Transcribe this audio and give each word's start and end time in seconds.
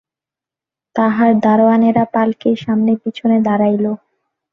তাহার 0.95 1.31
দারোয়ানেরা 1.43 2.03
পালকির 2.13 2.55
সামনে 2.57 2.91
পিছনে 3.03 3.37
দাড়াইল। 3.47 3.85